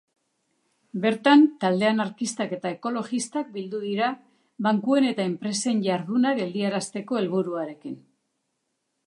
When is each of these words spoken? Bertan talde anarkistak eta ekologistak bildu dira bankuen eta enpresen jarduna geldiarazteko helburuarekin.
Bertan 1.01 1.43
talde 1.63 1.87
anarkistak 1.89 2.55
eta 2.57 2.71
ekologistak 2.77 3.51
bildu 3.59 3.83
dira 3.83 4.09
bankuen 4.69 5.09
eta 5.11 5.29
enpresen 5.33 5.85
jarduna 5.91 6.33
geldiarazteko 6.43 7.23
helburuarekin. 7.23 8.03